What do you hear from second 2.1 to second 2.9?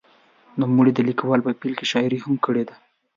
هم کړې ده.